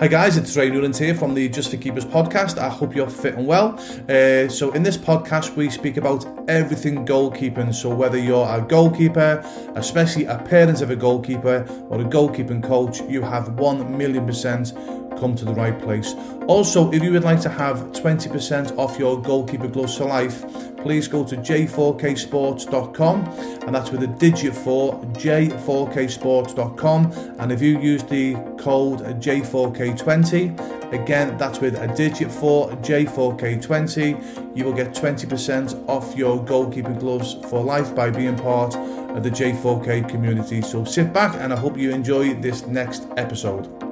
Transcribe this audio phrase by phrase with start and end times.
[0.00, 2.58] Hi guys, it's Ray Newland here from the Just for Keepers podcast.
[2.58, 3.78] I hope you're fit and well.
[4.08, 7.72] Uh, so in this podcast, we speak about everything goalkeeping.
[7.72, 9.40] So whether you're a goalkeeper,
[9.76, 14.72] especially a parent of a goalkeeper, or a goalkeeping coach, you have one million percent
[15.16, 16.12] come to the right place.
[16.48, 20.42] Also, if you would like to have 20% off your goalkeeper gloves for life,
[20.84, 23.24] please go to j4ksports.com
[23.66, 31.34] and that's with a digit 4 j4ksports.com and if you use the code j4k20 again
[31.38, 37.64] that's with a digit 4 j4k20 you will get 20% off your goalkeeping gloves for
[37.64, 40.60] life by being part of the j4k community.
[40.60, 43.83] So sit back and i hope you enjoy this next episode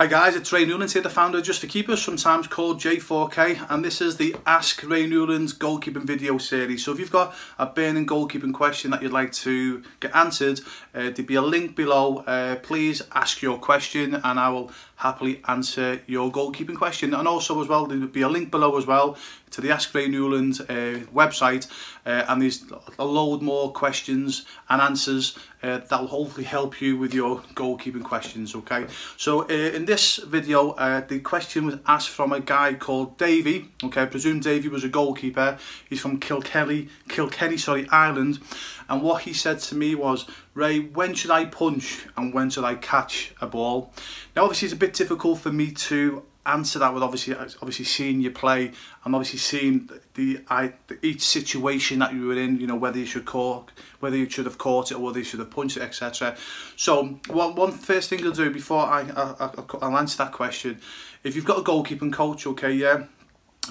[0.00, 3.68] Hi guys, it's Ray Newlands here, the founder of Just for Keepers, sometimes called J4K,
[3.68, 6.84] and this is the Ask Ray Newlands goalkeeping video series.
[6.84, 10.60] So if you've got a burning goalkeeping question that you'd like to get answered,
[10.94, 12.18] uh, there'd be a link below.
[12.18, 17.14] Uh, please ask your question and I will happily answer your goalkeeping question.
[17.14, 19.16] And also as well, there will be a link below as well
[19.50, 21.68] to the Ask Ray Newland uh, website
[22.04, 22.64] uh, and there's
[22.98, 28.02] a load more questions and answers uh, that will hopefully help you with your goalkeeping
[28.02, 28.86] questions, okay?
[29.16, 33.70] So uh, in this video, uh, the question was asked from a guy called Davey.
[33.84, 34.02] okay?
[34.02, 35.58] I presume Davey was a goalkeeper.
[35.88, 38.40] He's from Kilkenny, Kilkenny sorry, Ireland.
[38.88, 40.26] And what he said to me was,
[40.58, 43.92] Ray, when should I punch and when should I catch a ball?
[44.34, 48.20] Now, obviously, it's a bit difficult for me to answer that with obviously obviously seeing
[48.20, 48.72] you play
[49.04, 53.04] and obviously seeing the, I, each situation that you were in you know whether you
[53.04, 55.82] should caught whether you should have caught it or whether you should have punched it
[55.82, 56.34] etc
[56.74, 59.50] so one, one first thing I'll do before I, I,
[59.82, 60.80] I'll answer that question
[61.22, 63.04] if you've got a goalkeeping coach okay yeah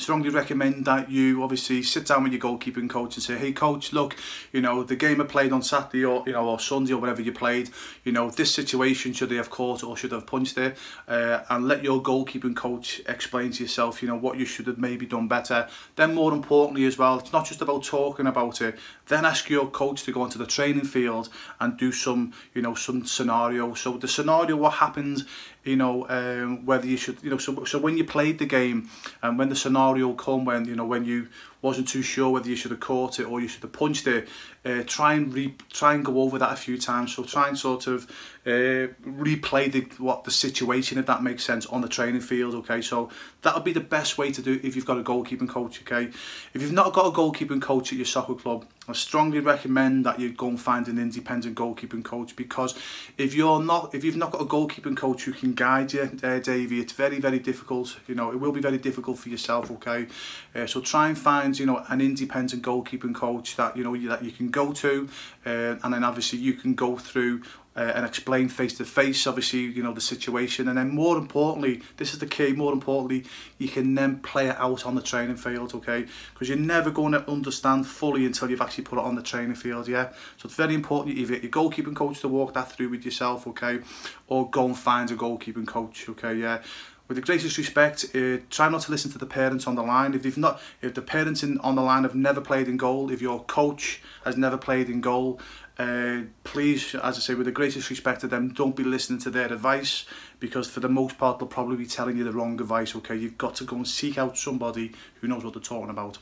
[0.00, 3.92] strongly recommend that you obviously sit down with your goalkeeping coach and say, hey coach,
[3.92, 4.16] look,
[4.52, 7.22] you know, the game I played on Saturday or, you know, or Sunday or whatever
[7.22, 7.70] you played,
[8.04, 10.74] you know, this situation should they have caught or should have punched there?
[11.08, 14.78] Uh, and let your goalkeeping coach explain to yourself, you know, what you should have
[14.78, 15.68] maybe done better.
[15.96, 18.76] Then more importantly as well, it's not just about talking about it,
[19.08, 21.28] then ask your coach to go onto the training field
[21.60, 23.74] and do some, you know, some scenario.
[23.74, 25.24] So the scenario, what happens
[25.66, 28.88] you know, um, whether you should, you know, so, so when you played the game
[29.22, 31.28] and when the scenario come, when, you know, when you,
[31.66, 34.28] wasn't too sure whether you should have caught it or you should have punched it.
[34.64, 37.14] Uh, try and re try and go over that a few times.
[37.14, 38.10] So try and sort of
[38.46, 42.80] uh, replay the what the situation if that makes sense on the training field okay?
[42.80, 43.10] So
[43.42, 46.12] that'll be the best way to do if you've got a goalkeeping coach okay?
[46.54, 50.20] If you've not got a goalkeeping coach at your soccer club I strongly recommend that
[50.20, 52.78] you go and find an independent goalkeeping coach because
[53.18, 56.38] if you're not if you've not got a goalkeeping coach who can guide you uh,
[56.38, 57.98] Davey it's very very difficult.
[58.06, 60.06] You know it will be very difficult for yourself okay?
[60.54, 64.22] Uh, so try and find You know, an independent goalkeeping coach that you know that
[64.22, 65.08] you can go to,
[65.44, 67.42] uh, and then obviously you can go through
[67.76, 70.68] uh, and explain face to face obviously you know the situation.
[70.68, 73.24] And then more importantly this is the key more importantly
[73.58, 76.06] you can then play it out on the training field okay?
[76.32, 79.56] Because you're never going to understand fully until you've actually put it on the training
[79.56, 80.08] field yeah?
[80.38, 83.46] So it's very important you get your goalkeeping coach to walk that through with yourself
[83.48, 83.80] okay?
[84.28, 86.62] Or go and find a goalkeeping coach okay yeah?
[87.08, 90.14] with the greatest respect, uh, try not to listen to the parents on the line.
[90.14, 93.10] If they've not, if the parents in, on the line have never played in goal,
[93.10, 95.40] if your coach has never played in goal,
[95.78, 99.30] uh, please, as I say, with the greatest respect to them, don't be listening to
[99.30, 100.06] their advice
[100.40, 102.96] because for the most part they'll probably be telling you the wrong advice.
[102.96, 106.18] Okay, you've got to go and seek out somebody who knows what they're talking about.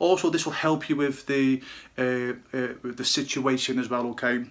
[0.00, 1.62] Also, this will help you with the
[1.96, 4.08] uh, uh, with the situation as well.
[4.08, 4.44] Okay.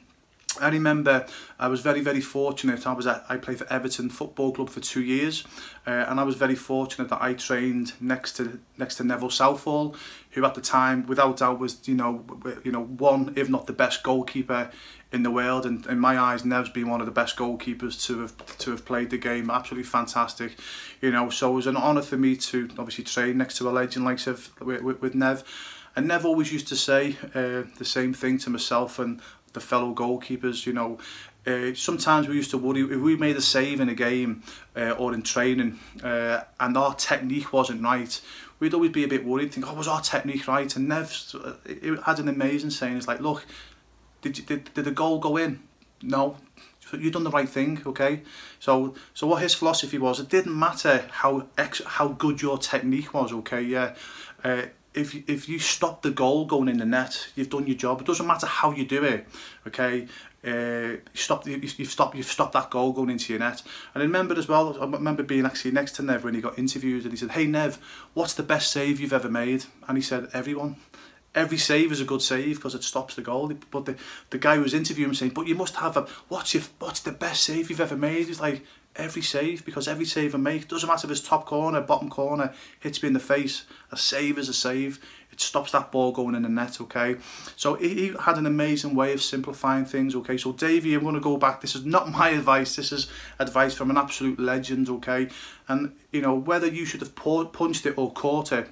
[0.61, 1.25] I remember
[1.59, 2.85] I was very, very fortunate.
[2.87, 5.45] I was at, I played for Everton Football Club for two years,
[5.85, 9.95] uh, and I was very fortunate that I trained next to next to Neville Southall,
[10.31, 12.25] who at the time, without doubt, was you know
[12.63, 14.71] you know one if not the best goalkeeper
[15.11, 18.21] in the world, and in my eyes, Nev's been one of the best goalkeepers to
[18.21, 19.49] have to have played the game.
[19.49, 20.57] Absolutely fantastic,
[21.01, 21.29] you know.
[21.29, 24.25] So it was an honour for me to obviously train next to a legend like
[24.25, 25.43] with, with, with Nev.
[25.95, 29.21] And Nev always used to say uh, the same thing to myself and
[29.55, 30.99] the fellow goalkeepers, you know.
[31.47, 34.41] Uh, sometimes we used to worry if we made a save in a game
[34.75, 38.19] uh, or in training uh, and our technique wasn't right,
[38.59, 40.75] we'd always be a bit worried, think, oh, was our technique right?
[40.75, 41.13] And Nev
[41.65, 43.45] it had an amazing saying, it's like, look,
[44.21, 45.61] did, you, did, did the goal go in?
[46.01, 46.37] No,
[46.93, 48.21] you've done the right thing, okay?
[48.59, 53.13] So, so what his philosophy was, it didn't matter how ex how good your technique
[53.13, 53.61] was, okay?
[53.61, 53.95] Yeah,
[54.43, 54.63] uh,
[54.95, 58.01] if if you stop the goal going in the net, you've done your job.
[58.01, 59.27] It doesn't matter how you do it,
[59.67, 60.07] okay?
[60.45, 63.63] Uh, stop you, you've stopped you've stopped that goal going into your net.
[63.93, 64.77] And I as well.
[64.79, 67.45] I remember being actually next to Nev when he got interviewed, and he said, "Hey
[67.45, 67.79] Nev,
[68.13, 70.77] what's the best save you've ever made?" And he said, "Everyone."
[71.33, 73.51] Every save is a good save because it stops the goal.
[73.69, 73.97] But the,
[74.29, 77.01] the guy who was interviewing him saying, "But you must have a what's your what's
[77.01, 78.63] the best save you've ever made?" He's like,
[78.95, 82.53] every save because every save I make doesn't matter if it's top corner, bottom corner,
[82.79, 83.65] hits me in the face.
[83.91, 84.99] A save is a save.
[85.31, 86.79] It stops that ball going in the net.
[86.79, 87.17] Okay,
[87.55, 90.15] so he had an amazing way of simplifying things.
[90.15, 91.61] Okay, so Davey, I'm going to go back.
[91.61, 92.75] This is not my advice.
[92.75, 93.07] This is
[93.39, 94.89] advice from an absolute legend.
[94.89, 95.29] Okay,
[95.67, 98.69] and you know whether you should have punched it or caught it.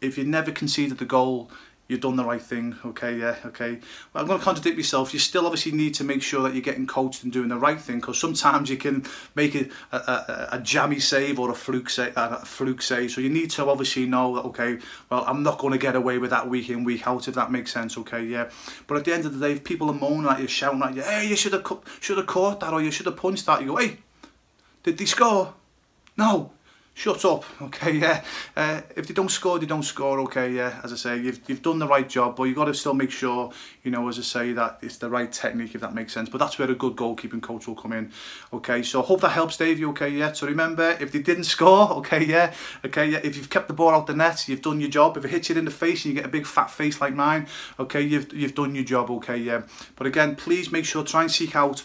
[0.00, 1.50] If you never conceded the goal,
[1.88, 3.78] you've done the right thing, okay, yeah, okay.
[4.12, 5.14] Well, I'm going to contradict myself.
[5.14, 7.80] You still obviously need to make sure that you're getting coached and doing the right
[7.80, 12.12] thing because sometimes you can make a, a, a, jammy save or a fluke save,
[12.14, 13.10] a fluke save.
[13.10, 16.18] So you need to obviously know that, okay, well, I'm not going to get away
[16.18, 18.50] with that week in, week out, if that makes sense, okay, yeah.
[18.86, 20.94] But at the end of the day, if people are moaning at you, shouting at
[20.94, 21.66] you, hey, you should have
[22.00, 23.96] should have caught that or you should have punched that, you go, hey,
[24.82, 25.54] did they score?
[26.18, 26.52] No,
[26.98, 28.24] shut up, okay, yeah.
[28.56, 30.80] Uh, if they don't score, they don't score, okay, yeah.
[30.82, 33.12] As I say, you've, you've done the right job, but you've got to still make
[33.12, 33.52] sure,
[33.84, 36.28] you know, as I say, that it's the right technique, if that makes sense.
[36.28, 38.10] But that's where a good goalkeeping coach will come in,
[38.52, 38.82] okay.
[38.82, 40.32] So hope that helps, Dave, you okay, yeah.
[40.32, 42.52] So remember, if they didn't score, okay, yeah,
[42.84, 43.20] okay, yeah.
[43.22, 45.16] If you've kept the ball out the net, you've done your job.
[45.16, 47.14] If it hits you in the face and you get a big fat face like
[47.14, 47.46] mine,
[47.78, 49.62] okay, you've, you've done your job, okay, yeah.
[49.94, 51.84] But again, please make sure, try and seek out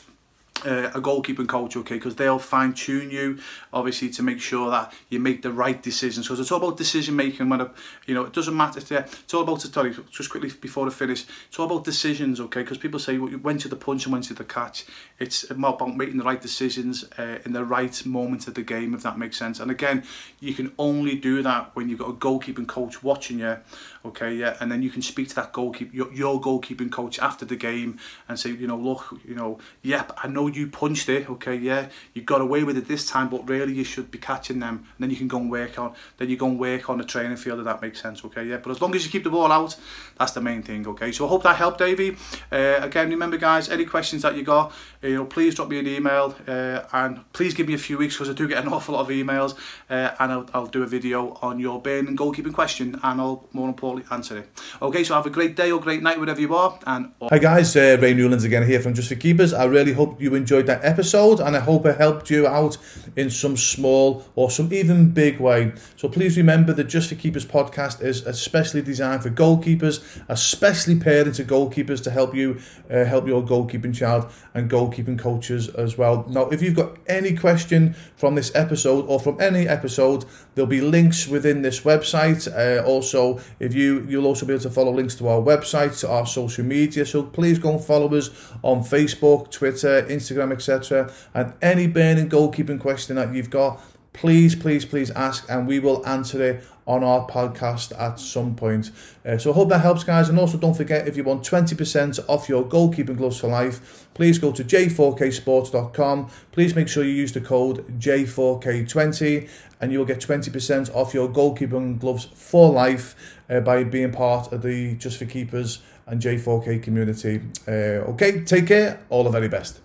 [0.65, 3.39] uh, a goalkeeping coach, okay, because they'll fine tune you,
[3.71, 6.27] obviously, to make sure that you make the right decisions.
[6.27, 7.49] Because it's all about decision making.
[7.49, 7.71] When a,
[8.05, 8.79] you know, it doesn't matter.
[8.79, 9.61] If it's all about.
[9.61, 11.25] Sorry, just quickly before I finish.
[11.47, 12.61] It's all about decisions, okay?
[12.61, 14.85] Because people say when to the punch and when to the catch.
[15.19, 19.03] It's about making the right decisions uh, in the right moment of the game, if
[19.03, 19.59] that makes sense.
[19.59, 20.03] And again,
[20.39, 23.57] you can only do that when you've got a goalkeeping coach watching you,
[24.05, 24.33] okay?
[24.33, 27.55] Yeah, and then you can speak to that goalkeeper, your, your goalkeeping coach after the
[27.55, 31.55] game, and say, you know, look, you know, yep, I know you punched it, okay,
[31.55, 34.75] yeah, you got away with it this time, but really you should be catching them.
[34.75, 37.03] And then you can go and work on, then you go and work on the
[37.03, 38.57] training field, if that makes sense, okay, yeah.
[38.57, 39.75] But as long as you keep the ball out,
[40.17, 41.11] that's the main thing, okay.
[41.11, 42.17] So I hope that helped, Davey.
[42.51, 45.87] Uh, again, remember, guys, any questions that you got, you know, please drop me an
[45.87, 48.95] email uh, and please give me a few weeks because I do get an awful
[48.95, 49.57] lot of emails
[49.89, 53.67] uh, and I'll, I'll do a video on your burning goalkeeping question and I'll more
[53.67, 54.49] importantly answer it.
[54.81, 56.79] Okay, so have a great day or great night, wherever you are.
[56.85, 59.53] And Hi guys, uh, Ray Newlands again here from Just for Keepers.
[59.53, 62.77] I really hope you enjoyed that episode and I hope it helped you out
[63.15, 65.73] in some small or some even big way.
[65.95, 71.39] So please remember that Just for Keepers podcast is especially designed for goalkeepers, especially parents
[71.39, 72.59] of goalkeepers to help you
[72.89, 76.25] uh, help your goalkeeping child and goalkeeping coaches as well.
[76.29, 80.25] Now, if you've got any question from this episode or from any episode,
[80.55, 82.47] there'll be links within this website.
[82.47, 86.09] Uh, also, if you you'll also be able to follow links to our website, to
[86.09, 87.05] our social media.
[87.05, 88.29] So please go and follow us
[88.63, 91.11] on Facebook, Twitter, Instagram, etc.
[91.33, 93.81] And any burning goalkeeping question that you've got,
[94.13, 98.91] please, please, please ask, and we will answer it on our podcast at some point.
[99.25, 100.29] Uh, so I hope that helps, guys.
[100.29, 104.37] And also, don't forget if you want 20% off your goalkeeping gloves for life, please
[104.37, 106.29] go to j4ksports.com.
[106.51, 109.49] Please make sure you use the code J4K20
[109.81, 113.15] and you'll get 20% off your goalkeeping gloves for life
[113.49, 117.41] uh, by being part of the Just for Keepers and J4K community.
[117.67, 118.99] Uh, okay, take care.
[119.09, 119.82] All the very best.